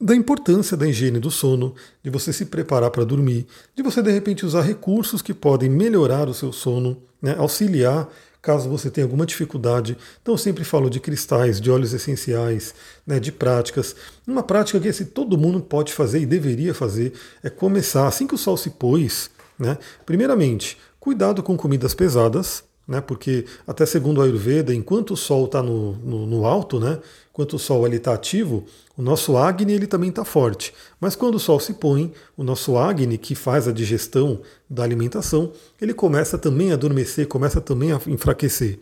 da 0.00 0.14
importância 0.16 0.76
da 0.76 0.88
higiene 0.88 1.20
do 1.20 1.30
sono, 1.30 1.74
de 2.02 2.10
você 2.10 2.32
se 2.32 2.46
preparar 2.46 2.90
para 2.90 3.04
dormir, 3.04 3.46
de 3.74 3.82
você 3.82 4.02
de 4.02 4.10
repente 4.10 4.44
usar 4.44 4.62
recursos 4.62 5.22
que 5.22 5.32
podem 5.32 5.70
melhorar 5.70 6.28
o 6.28 6.34
seu 6.34 6.52
sono, 6.52 7.00
né, 7.20 7.36
auxiliar 7.38 8.08
caso 8.42 8.68
você 8.68 8.90
tenha 8.90 9.04
alguma 9.04 9.24
dificuldade. 9.24 9.96
Então 10.20 10.34
eu 10.34 10.38
sempre 10.38 10.64
falo 10.64 10.90
de 10.90 10.98
cristais, 10.98 11.60
de 11.60 11.70
óleos 11.70 11.94
essenciais, 11.94 12.74
né, 13.06 13.20
de 13.20 13.30
práticas. 13.30 13.94
Uma 14.26 14.42
prática 14.42 14.80
que 14.80 14.88
esse 14.88 15.04
todo 15.04 15.38
mundo 15.38 15.60
pode 15.60 15.92
fazer 15.92 16.20
e 16.20 16.26
deveria 16.26 16.74
fazer 16.74 17.12
é 17.40 17.48
começar 17.48 18.08
assim 18.08 18.26
que 18.26 18.34
o 18.34 18.38
sol 18.38 18.56
se 18.56 18.70
pôs, 18.70 19.30
né, 19.56 19.78
primeiramente, 20.04 20.76
cuidado 20.98 21.40
com 21.42 21.56
comidas 21.56 21.94
pesadas, 21.94 22.64
né? 22.92 23.00
Porque 23.00 23.46
até 23.66 23.86
segundo 23.86 24.20
a 24.20 24.24
Ayurveda, 24.24 24.74
enquanto 24.74 25.12
o 25.12 25.16
Sol 25.16 25.46
está 25.46 25.62
no, 25.62 25.94
no, 25.94 26.26
no, 26.26 26.46
alto, 26.46 26.78
né? 26.78 26.98
Enquanto 27.30 27.54
o 27.54 27.58
Sol 27.58 27.86
está 27.88 28.12
ativo, 28.12 28.66
o 28.96 29.00
nosso 29.00 29.38
Agni 29.38 29.72
ele 29.72 29.86
também 29.86 30.10
está 30.10 30.26
forte. 30.26 30.74
Mas 31.00 31.16
quando 31.16 31.36
o 31.36 31.40
Sol 31.40 31.58
se 31.58 31.72
põe, 31.72 32.12
o 32.36 32.44
nosso 32.44 32.76
Agni, 32.76 33.16
que 33.16 33.34
faz 33.34 33.66
a 33.66 33.72
digestão 33.72 34.42
da 34.68 34.82
alimentação, 34.82 35.52
ele 35.80 35.94
começa 35.94 36.36
também 36.36 36.70
a 36.70 36.74
adormecer, 36.74 37.26
começa 37.26 37.62
também 37.62 37.92
a 37.92 38.00
enfraquecer. 38.06 38.78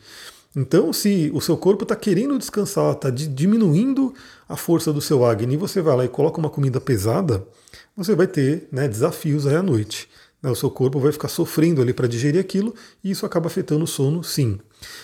Então, 0.56 0.92
se 0.92 1.30
o 1.32 1.40
seu 1.40 1.56
corpo 1.56 1.84
está 1.84 1.94
querendo 1.94 2.36
descansar, 2.36 2.92
está 2.92 3.08
diminuindo 3.08 4.12
a 4.48 4.56
força 4.56 4.92
do 4.92 5.00
seu 5.00 5.24
Agni, 5.24 5.54
e 5.54 5.56
você 5.56 5.80
vai 5.80 5.96
lá 5.96 6.04
e 6.04 6.08
coloca 6.08 6.40
uma 6.40 6.50
comida 6.50 6.80
pesada, 6.80 7.46
você 7.96 8.16
vai 8.16 8.26
ter 8.26 8.66
né, 8.72 8.88
desafios 8.88 9.46
aí 9.46 9.54
à 9.54 9.62
noite. 9.62 10.08
Né? 10.42 10.50
O 10.50 10.54
seu 10.54 10.70
corpo 10.70 10.98
vai 10.98 11.12
ficar 11.12 11.28
sofrendo 11.28 11.82
ali 11.82 11.92
para 11.92 12.08
digerir 12.08 12.40
aquilo 12.40 12.74
e 13.02 13.10
isso 13.10 13.26
acaba 13.26 13.46
afetando 13.46 13.84
o 13.84 13.86
sono, 13.86 14.22
sim. 14.24 14.58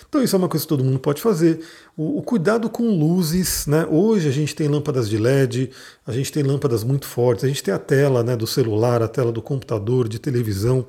Então 0.08 0.22
isso 0.22 0.34
é 0.34 0.38
uma 0.38 0.48
coisa 0.48 0.64
que 0.64 0.68
todo 0.68 0.82
mundo 0.82 0.98
pode 0.98 1.20
fazer. 1.20 1.60
O, 1.94 2.18
o, 2.18 2.22
cuidado 2.22 2.70
com 2.70 2.88
luzes, 2.98 3.66
né? 3.66 3.86
Hoje 3.90 4.26
a 4.26 4.32
gente 4.32 4.54
tem 4.54 4.68
lâmpadas 4.68 5.08
de 5.08 5.18
LED, 5.18 5.70
a 6.06 6.12
gente 6.12 6.32
tem 6.32 6.42
lâmpadas 6.42 6.82
muito 6.82 7.06
fortes, 7.06 7.44
a 7.44 7.48
gente 7.48 7.62
tem 7.62 7.74
a 7.74 7.78
tela 7.78 8.22
né, 8.22 8.34
do 8.36 8.46
celular, 8.46 9.02
a 9.02 9.08
tela 9.08 9.30
do 9.30 9.42
computador, 9.42 10.08
de 10.08 10.18
televisão. 10.18 10.86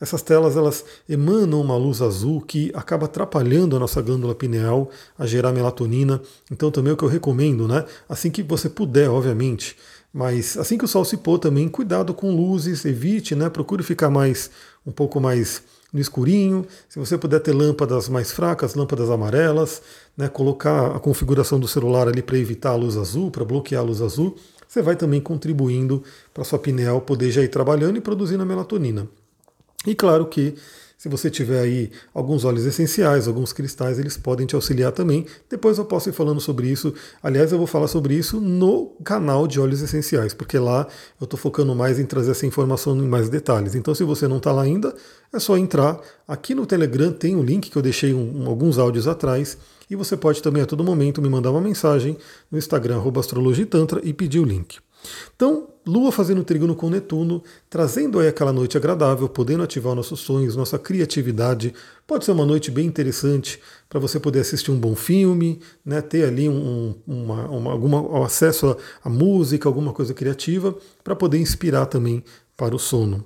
Essas 0.00 0.22
telas 0.22 0.56
elas 0.56 0.84
emanam 1.08 1.60
uma 1.60 1.76
luz 1.76 2.02
azul 2.02 2.40
que 2.40 2.72
acaba 2.74 3.06
atrapalhando 3.06 3.76
a 3.76 3.78
nossa 3.78 4.02
glândula 4.02 4.34
pineal 4.34 4.90
a 5.16 5.26
gerar 5.26 5.52
melatonina. 5.52 6.20
Então 6.50 6.70
também 6.70 6.90
é 6.90 6.94
o 6.94 6.96
que 6.96 7.04
eu 7.04 7.08
recomendo, 7.08 7.68
né? 7.68 7.84
Assim 8.08 8.30
que 8.30 8.42
você 8.42 8.68
puder, 8.68 9.08
obviamente 9.08 9.76
mas 10.14 10.56
assim 10.56 10.78
que 10.78 10.84
o 10.84 10.88
sol 10.88 11.04
se 11.04 11.16
pôr 11.16 11.40
também, 11.40 11.68
cuidado 11.68 12.14
com 12.14 12.30
luzes, 12.30 12.84
evite, 12.84 13.34
né? 13.34 13.50
Procure 13.50 13.82
ficar 13.82 14.08
mais 14.08 14.48
um 14.86 14.92
pouco 14.92 15.20
mais 15.20 15.60
no 15.92 15.98
escurinho. 16.00 16.64
Se 16.88 17.00
você 17.00 17.18
puder 17.18 17.40
ter 17.40 17.52
lâmpadas 17.52 18.08
mais 18.08 18.30
fracas, 18.30 18.76
lâmpadas 18.76 19.10
amarelas, 19.10 19.82
né? 20.16 20.28
Colocar 20.28 20.94
a 20.94 21.00
configuração 21.00 21.58
do 21.58 21.66
celular 21.66 22.06
ali 22.06 22.22
para 22.22 22.38
evitar 22.38 22.70
a 22.70 22.76
luz 22.76 22.96
azul, 22.96 23.28
para 23.28 23.44
bloquear 23.44 23.82
a 23.82 23.84
luz 23.84 24.00
azul, 24.00 24.36
você 24.68 24.80
vai 24.80 24.94
também 24.94 25.20
contribuindo 25.20 26.00
para 26.32 26.44
sua 26.44 26.60
pineal 26.60 27.00
poder 27.00 27.32
já 27.32 27.42
ir 27.42 27.48
trabalhando 27.48 27.96
e 27.96 28.00
produzindo 28.00 28.44
a 28.44 28.46
melatonina. 28.46 29.08
E 29.84 29.96
claro 29.96 30.26
que 30.26 30.54
Se 31.04 31.08
você 31.10 31.28
tiver 31.28 31.60
aí 31.60 31.90
alguns 32.14 32.46
óleos 32.46 32.64
essenciais, 32.64 33.28
alguns 33.28 33.52
cristais, 33.52 33.98
eles 33.98 34.16
podem 34.16 34.46
te 34.46 34.54
auxiliar 34.54 34.90
também. 34.90 35.26
Depois 35.50 35.76
eu 35.76 35.84
posso 35.84 36.08
ir 36.08 36.14
falando 36.14 36.40
sobre 36.40 36.66
isso. 36.66 36.94
Aliás, 37.22 37.52
eu 37.52 37.58
vou 37.58 37.66
falar 37.66 37.88
sobre 37.88 38.14
isso 38.14 38.40
no 38.40 38.86
canal 39.04 39.46
de 39.46 39.60
óleos 39.60 39.82
essenciais, 39.82 40.32
porque 40.32 40.58
lá 40.58 40.86
eu 41.20 41.26
estou 41.26 41.38
focando 41.38 41.74
mais 41.74 41.98
em 41.98 42.06
trazer 42.06 42.30
essa 42.30 42.46
informação 42.46 42.96
em 42.96 43.06
mais 43.06 43.28
detalhes. 43.28 43.74
Então, 43.74 43.94
se 43.94 44.02
você 44.02 44.26
não 44.26 44.38
está 44.38 44.50
lá 44.50 44.62
ainda, 44.62 44.94
é 45.30 45.38
só 45.38 45.58
entrar. 45.58 46.00
Aqui 46.26 46.54
no 46.54 46.64
Telegram 46.64 47.12
tem 47.12 47.36
um 47.36 47.42
link 47.42 47.68
que 47.68 47.76
eu 47.76 47.82
deixei 47.82 48.14
um, 48.14 48.48
alguns 48.48 48.78
áudios 48.78 49.06
atrás. 49.06 49.58
E 49.90 49.94
você 49.94 50.16
pode 50.16 50.42
também 50.42 50.62
a 50.62 50.66
todo 50.66 50.82
momento 50.82 51.20
me 51.20 51.28
mandar 51.28 51.50
uma 51.50 51.60
mensagem 51.60 52.16
no 52.50 52.56
Instagram 52.56 53.02
astrologitantra 53.20 54.00
e 54.02 54.14
pedir 54.14 54.40
o 54.40 54.44
link. 54.44 54.78
Então, 55.34 55.68
Lua 55.86 56.10
fazendo 56.10 56.42
trígono 56.42 56.74
com 56.74 56.88
Netuno, 56.88 57.42
trazendo 57.68 58.18
aí 58.18 58.28
aquela 58.28 58.52
noite 58.52 58.76
agradável, 58.76 59.28
podendo 59.28 59.62
ativar 59.62 59.94
nossos 59.94 60.20
sonhos, 60.20 60.56
nossa 60.56 60.78
criatividade. 60.78 61.74
Pode 62.06 62.24
ser 62.24 62.32
uma 62.32 62.46
noite 62.46 62.70
bem 62.70 62.86
interessante 62.86 63.60
para 63.88 64.00
você 64.00 64.18
poder 64.18 64.40
assistir 64.40 64.70
um 64.70 64.78
bom 64.78 64.94
filme, 64.94 65.60
né, 65.84 66.00
ter 66.00 66.24
ali 66.24 66.48
um, 66.48 66.94
uma, 67.06 67.48
uma, 67.48 67.70
alguma, 67.72 68.24
acesso 68.24 68.76
à 69.02 69.10
música, 69.10 69.68
alguma 69.68 69.92
coisa 69.92 70.14
criativa, 70.14 70.74
para 71.02 71.14
poder 71.14 71.38
inspirar 71.38 71.84
também 71.86 72.24
para 72.56 72.74
o 72.74 72.78
sono. 72.78 73.24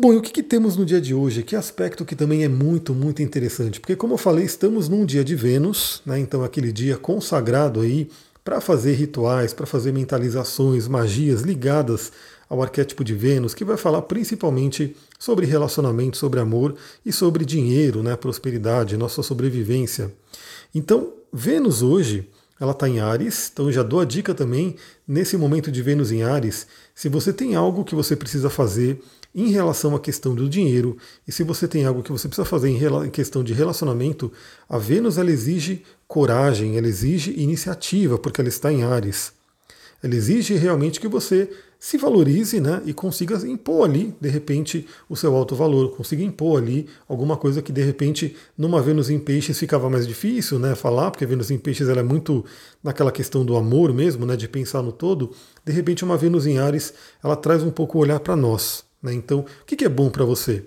Bom, 0.00 0.12
e 0.12 0.16
o 0.16 0.22
que, 0.22 0.30
que, 0.30 0.44
temos 0.44 0.76
no 0.76 0.86
dia 0.86 1.00
de 1.00 1.12
hoje? 1.12 1.42
Que 1.42 1.56
aspecto 1.56 2.04
que 2.04 2.14
também 2.14 2.44
é 2.44 2.48
muito, 2.48 2.94
muito 2.94 3.20
interessante, 3.20 3.80
porque 3.80 3.96
como 3.96 4.14
eu 4.14 4.18
falei, 4.18 4.44
estamos 4.44 4.88
num 4.88 5.04
dia 5.04 5.24
de 5.24 5.34
Vênus, 5.34 6.02
né, 6.06 6.20
então 6.20 6.44
aquele 6.44 6.70
dia 6.70 6.96
consagrado 6.96 7.80
aí 7.80 8.08
para 8.48 8.62
fazer 8.62 8.94
rituais, 8.94 9.52
para 9.52 9.66
fazer 9.66 9.92
mentalizações, 9.92 10.88
magias 10.88 11.42
ligadas 11.42 12.10
ao 12.48 12.62
arquétipo 12.62 13.04
de 13.04 13.12
Vênus, 13.12 13.52
que 13.52 13.62
vai 13.62 13.76
falar 13.76 14.00
principalmente 14.00 14.96
sobre 15.18 15.44
relacionamento, 15.44 16.16
sobre 16.16 16.40
amor 16.40 16.74
e 17.04 17.12
sobre 17.12 17.44
dinheiro, 17.44 18.02
né, 18.02 18.16
prosperidade, 18.16 18.96
nossa 18.96 19.22
sobrevivência. 19.22 20.10
Então, 20.74 21.12
Vênus 21.30 21.82
hoje, 21.82 22.26
ela 22.58 22.72
está 22.72 22.88
em 22.88 23.00
Ares, 23.00 23.50
então 23.52 23.70
já 23.70 23.82
dou 23.82 24.00
a 24.00 24.06
dica 24.06 24.32
também, 24.32 24.76
nesse 25.06 25.36
momento 25.36 25.70
de 25.70 25.82
Vênus 25.82 26.10
em 26.10 26.22
Ares, 26.22 26.66
se 26.94 27.10
você 27.10 27.34
tem 27.34 27.54
algo 27.54 27.84
que 27.84 27.94
você 27.94 28.16
precisa 28.16 28.48
fazer 28.48 28.98
em 29.34 29.50
relação 29.50 29.94
à 29.94 30.00
questão 30.00 30.34
do 30.34 30.48
dinheiro, 30.48 30.96
e 31.26 31.32
se 31.32 31.42
você 31.42 31.68
tem 31.68 31.84
algo 31.84 32.02
que 32.02 32.10
você 32.12 32.28
precisa 32.28 32.44
fazer 32.44 32.70
em 32.70 33.10
questão 33.10 33.44
de 33.44 33.52
relacionamento, 33.52 34.32
a 34.68 34.78
Vênus 34.78 35.18
ela 35.18 35.30
exige 35.30 35.82
coragem, 36.06 36.76
ela 36.76 36.88
exige 36.88 37.32
iniciativa, 37.38 38.18
porque 38.18 38.40
ela 38.40 38.48
está 38.48 38.72
em 38.72 38.82
Ares. 38.82 39.32
Ela 40.02 40.14
exige 40.14 40.54
realmente 40.54 41.00
que 41.00 41.08
você 41.08 41.50
se 41.80 41.96
valorize 41.96 42.58
né, 42.60 42.82
e 42.84 42.92
consiga 42.92 43.36
impor 43.46 43.88
ali, 43.88 44.14
de 44.20 44.28
repente, 44.28 44.86
o 45.08 45.16
seu 45.16 45.34
alto 45.34 45.54
valor, 45.54 45.94
consiga 45.96 46.22
impor 46.22 46.60
ali 46.60 46.88
alguma 47.08 47.36
coisa 47.36 47.62
que, 47.62 47.70
de 47.70 47.82
repente, 47.82 48.36
numa 48.56 48.82
Vênus 48.82 49.10
em 49.10 49.18
Peixes 49.18 49.58
ficava 49.58 49.88
mais 49.88 50.06
difícil 50.06 50.58
né, 50.58 50.74
falar, 50.74 51.10
porque 51.10 51.24
a 51.24 51.28
Vênus 51.28 51.50
em 51.50 51.58
Peixes 51.58 51.88
ela 51.88 52.00
é 52.00 52.02
muito 52.02 52.44
naquela 52.82 53.12
questão 53.12 53.44
do 53.44 53.56
amor 53.56 53.92
mesmo, 53.92 54.26
né, 54.26 54.36
de 54.36 54.48
pensar 54.48 54.82
no 54.82 54.90
todo. 54.90 55.32
De 55.64 55.72
repente, 55.72 56.04
uma 56.04 56.16
Vênus 56.16 56.46
em 56.46 56.58
Ares, 56.58 56.92
ela 57.22 57.36
traz 57.36 57.62
um 57.62 57.70
pouco 57.70 57.98
o 57.98 58.00
olhar 58.00 58.18
para 58.18 58.34
nós. 58.34 58.87
Né? 59.02 59.14
Então, 59.14 59.40
o 59.40 59.64
que 59.64 59.84
é 59.84 59.88
bom 59.88 60.10
para 60.10 60.24
você? 60.24 60.64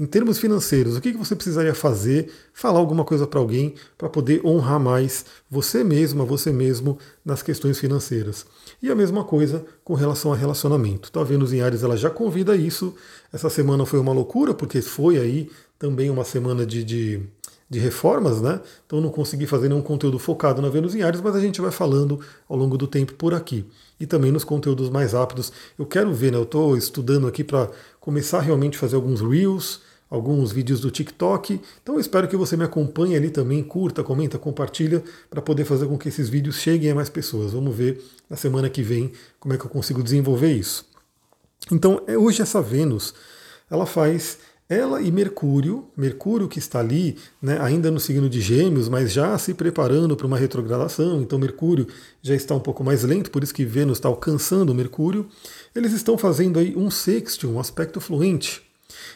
Em 0.00 0.06
termos 0.06 0.38
financeiros, 0.38 0.96
o 0.96 1.00
que 1.00 1.12
você 1.12 1.34
precisaria 1.34 1.74
fazer, 1.74 2.30
falar 2.54 2.78
alguma 2.78 3.04
coisa 3.04 3.26
para 3.26 3.40
alguém 3.40 3.74
para 3.96 4.08
poder 4.08 4.40
honrar 4.46 4.78
mais 4.78 5.24
você 5.50 5.82
mesma, 5.82 6.24
você 6.24 6.52
mesmo 6.52 6.98
nas 7.24 7.42
questões 7.42 7.80
financeiras. 7.80 8.46
E 8.80 8.92
a 8.92 8.94
mesma 8.94 9.24
coisa 9.24 9.66
com 9.82 9.94
relação 9.94 10.32
a 10.32 10.36
relacionamento. 10.36 11.10
Tá 11.10 11.20
vendo 11.24 11.52
em 11.52 11.60
Ares, 11.62 11.82
ela 11.82 11.96
já 11.96 12.10
convida 12.10 12.54
isso. 12.54 12.94
Essa 13.32 13.50
semana 13.50 13.84
foi 13.84 13.98
uma 13.98 14.12
loucura, 14.12 14.54
porque 14.54 14.80
foi 14.80 15.18
aí 15.18 15.50
também 15.76 16.10
uma 16.10 16.24
semana 16.24 16.64
de, 16.64 16.84
de 16.84 17.20
de 17.70 17.78
reformas, 17.78 18.40
né? 18.40 18.60
Então 18.86 19.00
não 19.00 19.10
consegui 19.10 19.46
fazer 19.46 19.68
nenhum 19.68 19.82
conteúdo 19.82 20.18
focado 20.18 20.62
na 20.62 20.68
Vênus 20.68 20.94
em 20.94 21.02
Ares, 21.02 21.20
mas 21.20 21.34
a 21.36 21.40
gente 21.40 21.60
vai 21.60 21.70
falando 21.70 22.18
ao 22.48 22.56
longo 22.56 22.78
do 22.78 22.86
tempo 22.86 23.12
por 23.14 23.34
aqui. 23.34 23.66
E 24.00 24.06
também 24.06 24.32
nos 24.32 24.44
conteúdos 24.44 24.88
mais 24.88 25.12
rápidos. 25.12 25.52
Eu 25.78 25.84
quero 25.84 26.12
ver, 26.14 26.32
né? 26.32 26.38
Eu 26.38 26.44
estou 26.44 26.76
estudando 26.76 27.26
aqui 27.26 27.44
para 27.44 27.70
começar 28.00 28.40
realmente 28.40 28.76
a 28.76 28.80
fazer 28.80 28.96
alguns 28.96 29.20
reels, 29.20 29.80
alguns 30.08 30.50
vídeos 30.50 30.80
do 30.80 30.90
TikTok. 30.90 31.60
Então 31.82 31.96
eu 31.96 32.00
espero 32.00 32.26
que 32.26 32.36
você 32.36 32.56
me 32.56 32.64
acompanhe 32.64 33.16
ali 33.16 33.30
também, 33.30 33.62
curta, 33.62 34.02
comenta, 34.02 34.38
compartilha, 34.38 35.02
para 35.28 35.42
poder 35.42 35.64
fazer 35.64 35.86
com 35.86 35.98
que 35.98 36.08
esses 36.08 36.28
vídeos 36.28 36.56
cheguem 36.56 36.90
a 36.90 36.94
mais 36.94 37.10
pessoas. 37.10 37.52
Vamos 37.52 37.76
ver 37.76 38.02
na 38.30 38.36
semana 38.36 38.70
que 38.70 38.82
vem 38.82 39.12
como 39.38 39.54
é 39.54 39.58
que 39.58 39.66
eu 39.66 39.70
consigo 39.70 40.02
desenvolver 40.02 40.52
isso. 40.52 40.86
Então, 41.70 42.00
é, 42.06 42.16
hoje 42.16 42.40
essa 42.40 42.62
Vênus, 42.62 43.12
ela 43.70 43.84
faz 43.84 44.38
ela 44.68 45.00
e 45.00 45.10
Mercúrio, 45.10 45.88
Mercúrio 45.96 46.46
que 46.46 46.58
está 46.58 46.80
ali, 46.80 47.16
né, 47.40 47.58
ainda 47.60 47.90
no 47.90 47.98
signo 47.98 48.28
de 48.28 48.40
Gêmeos, 48.40 48.88
mas 48.88 49.12
já 49.12 49.36
se 49.38 49.54
preparando 49.54 50.14
para 50.14 50.26
uma 50.26 50.36
retrogradação, 50.36 51.22
então 51.22 51.38
Mercúrio 51.38 51.86
já 52.20 52.34
está 52.34 52.54
um 52.54 52.60
pouco 52.60 52.84
mais 52.84 53.02
lento, 53.02 53.30
por 53.30 53.42
isso 53.42 53.54
que 53.54 53.64
Vênus 53.64 53.96
está 53.96 54.08
alcançando 54.08 54.74
Mercúrio. 54.74 55.26
Eles 55.74 55.92
estão 55.92 56.18
fazendo 56.18 56.58
aí 56.58 56.76
um 56.76 56.90
sexto, 56.90 57.48
um 57.48 57.58
aspecto 57.58 58.00
fluente. 58.00 58.62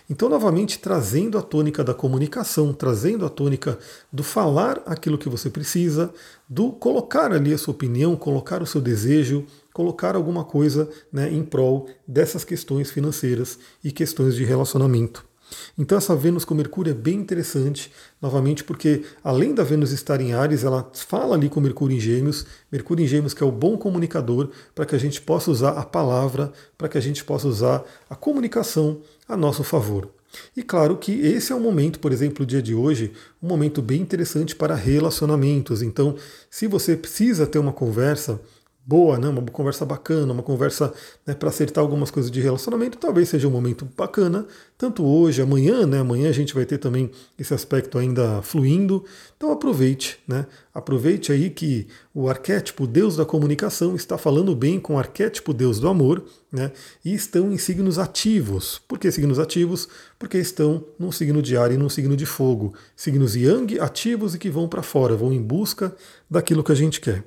Então, 0.08 0.28
novamente, 0.28 0.78
trazendo 0.78 1.38
a 1.38 1.42
tônica 1.42 1.82
da 1.82 1.94
comunicação, 1.94 2.72
trazendo 2.72 3.24
a 3.24 3.30
tônica 3.30 3.78
do 4.12 4.22
falar 4.22 4.82
aquilo 4.84 5.18
que 5.18 5.28
você 5.28 5.48
precisa, 5.48 6.12
do 6.48 6.72
colocar 6.72 7.32
ali 7.32 7.52
a 7.52 7.58
sua 7.58 7.72
opinião, 7.72 8.16
colocar 8.16 8.62
o 8.62 8.66
seu 8.66 8.80
desejo, 8.80 9.46
colocar 9.72 10.14
alguma 10.14 10.44
coisa 10.44 10.88
né, 11.10 11.32
em 11.32 11.42
prol 11.42 11.88
dessas 12.06 12.44
questões 12.44 12.90
financeiras 12.90 13.58
e 13.82 13.90
questões 13.90 14.34
de 14.34 14.44
relacionamento. 14.44 15.31
Então 15.78 15.98
essa 15.98 16.14
Vênus 16.14 16.44
com 16.44 16.54
Mercúrio 16.54 16.90
é 16.90 16.94
bem 16.94 17.14
interessante, 17.14 17.92
novamente 18.20 18.64
porque 18.64 19.02
além 19.22 19.54
da 19.54 19.64
Vênus 19.64 19.92
estar 19.92 20.20
em 20.20 20.32
Ares, 20.32 20.64
ela 20.64 20.90
fala 20.94 21.34
ali 21.34 21.48
com 21.48 21.60
Mercúrio 21.60 21.96
em 21.96 22.00
Gêmeos, 22.00 22.46
Mercúrio 22.70 23.04
em 23.04 23.08
Gêmeos 23.08 23.34
que 23.34 23.42
é 23.42 23.46
o 23.46 23.52
bom 23.52 23.76
comunicador, 23.76 24.50
para 24.74 24.86
que 24.86 24.94
a 24.94 24.98
gente 24.98 25.20
possa 25.20 25.50
usar 25.50 25.70
a 25.70 25.84
palavra, 25.84 26.52
para 26.76 26.88
que 26.88 26.98
a 26.98 27.00
gente 27.00 27.24
possa 27.24 27.48
usar 27.48 27.82
a 28.08 28.14
comunicação 28.14 29.00
a 29.28 29.36
nosso 29.36 29.62
favor. 29.64 30.08
E 30.56 30.62
claro 30.62 30.96
que 30.96 31.12
esse 31.12 31.52
é 31.52 31.54
um 31.54 31.60
momento, 31.60 31.98
por 32.00 32.12
exemplo, 32.12 32.42
o 32.42 32.46
dia 32.46 32.62
de 32.62 32.74
hoje, 32.74 33.12
um 33.42 33.48
momento 33.48 33.82
bem 33.82 34.00
interessante 34.00 34.56
para 34.56 34.74
relacionamentos. 34.74 35.82
Então, 35.82 36.16
se 36.50 36.66
você 36.66 36.96
precisa 36.96 37.46
ter 37.46 37.58
uma 37.58 37.72
conversa, 37.72 38.40
boa, 38.84 39.16
né? 39.16 39.28
uma 39.28 39.42
conversa 39.42 39.84
bacana, 39.84 40.32
uma 40.32 40.42
conversa 40.42 40.92
né, 41.24 41.34
para 41.34 41.48
acertar 41.48 41.82
algumas 41.82 42.10
coisas 42.10 42.30
de 42.30 42.40
relacionamento, 42.40 42.98
talvez 42.98 43.28
seja 43.28 43.46
um 43.46 43.50
momento 43.50 43.88
bacana, 43.96 44.46
tanto 44.76 45.04
hoje, 45.04 45.40
amanhã, 45.40 45.86
né? 45.86 46.00
Amanhã 46.00 46.28
a 46.28 46.32
gente 46.32 46.52
vai 46.52 46.66
ter 46.66 46.78
também 46.78 47.08
esse 47.38 47.54
aspecto 47.54 47.98
ainda 47.98 48.42
fluindo. 48.42 49.04
Então 49.36 49.52
aproveite, 49.52 50.18
né? 50.26 50.46
Aproveite 50.74 51.30
aí 51.30 51.50
que 51.50 51.86
o 52.12 52.28
arquétipo 52.28 52.84
Deus 52.84 53.16
da 53.16 53.24
comunicação 53.24 53.94
está 53.94 54.18
falando 54.18 54.56
bem 54.56 54.80
com 54.80 54.94
o 54.94 54.98
arquétipo 54.98 55.54
Deus 55.54 55.78
do 55.78 55.86
amor, 55.86 56.24
né? 56.50 56.72
E 57.04 57.14
estão 57.14 57.52
em 57.52 57.58
signos 57.58 57.96
ativos. 57.96 58.80
Por 58.88 58.98
que 58.98 59.12
signos 59.12 59.38
ativos? 59.38 59.88
Porque 60.18 60.38
estão 60.38 60.84
num 60.98 61.12
signo 61.12 61.40
de 61.40 61.56
ar 61.56 61.70
e 61.70 61.76
num 61.76 61.88
signo 61.88 62.16
de 62.16 62.26
fogo. 62.26 62.74
Signos 62.96 63.36
yang 63.36 63.78
ativos 63.78 64.34
e 64.34 64.38
que 64.38 64.50
vão 64.50 64.66
para 64.66 64.82
fora, 64.82 65.14
vão 65.14 65.32
em 65.32 65.40
busca 65.40 65.94
daquilo 66.28 66.64
que 66.64 66.72
a 66.72 66.76
gente 66.76 67.00
quer. 67.00 67.22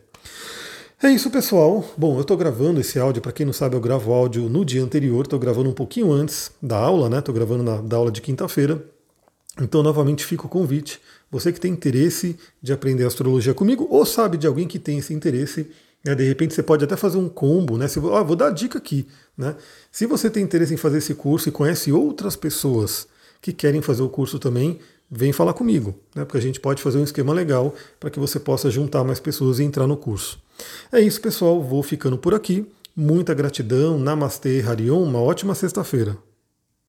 É 1.04 1.10
isso, 1.10 1.30
pessoal. 1.30 1.84
Bom, 1.98 2.16
eu 2.16 2.22
estou 2.22 2.38
gravando 2.38 2.80
esse 2.80 2.98
áudio. 2.98 3.22
Para 3.22 3.34
quem 3.34 3.46
não 3.46 3.52
sabe, 3.52 3.76
eu 3.76 3.82
gravo 3.82 4.14
áudio 4.14 4.48
no 4.48 4.64
dia 4.64 4.82
anterior. 4.82 5.26
Estou 5.26 5.38
gravando 5.38 5.70
um 5.70 5.74
pouquinho 5.74 6.12
antes 6.12 6.52
da 6.62 6.78
aula, 6.78 7.10
né? 7.10 7.20
Estou 7.20 7.36
gravando 7.36 7.64
na 7.64 7.82
da 7.82 7.98
aula 7.98 8.10
de 8.10 8.22
quinta-feira. 8.22 8.82
Então, 9.62 9.84
novamente, 9.84 10.26
fica 10.26 10.46
o 10.46 10.50
convite. 10.50 11.02
Você 11.30 11.52
que 11.52 11.60
tem 11.60 11.74
interesse 11.74 12.38
de 12.62 12.72
aprender 12.72 13.06
astrologia 13.06 13.54
comigo, 13.54 13.86
ou 13.90 14.06
sabe 14.06 14.38
de 14.38 14.48
alguém 14.48 14.68
que 14.68 14.80
tem 14.80 15.00
esse 15.00 15.14
interesse, 15.14 15.70
né? 16.04 16.16
de 16.16 16.24
repente 16.24 16.54
você 16.54 16.64
pode 16.64 16.86
até 16.86 16.96
fazer 16.96 17.18
um 17.18 17.28
combo, 17.28 17.78
né? 17.78 17.90
Se, 17.90 18.00
ah, 18.00 18.24
vou 18.24 18.36
dar 18.36 18.48
a 18.48 18.52
dica 18.52 18.78
aqui, 18.78 19.06
né? 19.38 19.56
Se 19.92 20.06
você 20.06 20.30
tem 20.30 20.44
interesse 20.44 20.74
em 20.74 20.78
fazer 20.78 21.00
esse 21.00 21.14
curso 21.14 21.50
e 21.50 21.52
conhece 21.52 21.92
outras 21.92 22.38
pessoas 22.38 23.06
que 23.42 23.52
querem 23.52 23.82
fazer 23.82 24.02
o 24.02 24.10
curso 24.10 24.40
também, 24.40 24.80
vem 25.12 25.34
falar 25.34 25.54
comigo, 25.54 25.94
né? 26.16 26.24
Porque 26.24 26.38
a 26.38 26.42
gente 26.42 26.60
pode 26.60 26.82
fazer 26.82 27.00
um 27.00 27.04
esquema 27.04 27.34
legal 27.34 27.74
para 28.00 28.10
que 28.10 28.20
você 28.20 28.40
possa 28.40 28.72
juntar 28.72 29.04
mais 29.04 29.20
pessoas 29.20 29.60
e 29.60 29.64
entrar 29.64 29.88
no 29.88 29.98
curso. 29.98 30.45
É 30.92 31.00
isso, 31.00 31.22
pessoal. 31.22 31.62
Vou 31.62 31.84
ficando 31.84 32.18
por 32.18 32.34
aqui. 32.34 32.66
Muita 32.96 33.34
gratidão. 33.34 33.98
Namastê, 33.98 34.62
Harion. 34.62 35.04
Uma 35.04 35.22
ótima 35.22 35.56
sexta-feira. 35.56 36.18